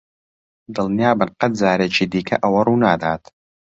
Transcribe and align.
دڵنیابن 0.75 1.29
قەت 1.39 1.51
جارێکی 1.61 2.05
دیکە 2.11 2.35
ئەوە 2.43 2.61
ڕوونادات. 2.67 3.23